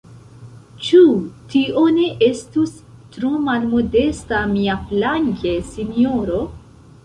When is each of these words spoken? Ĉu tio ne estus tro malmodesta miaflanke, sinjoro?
Ĉu 0.87 1.01
tio 1.51 1.83
ne 1.97 2.07
estus 2.29 2.73
tro 3.17 3.33
malmodesta 3.49 4.43
miaflanke, 4.57 5.57
sinjoro? 5.75 6.45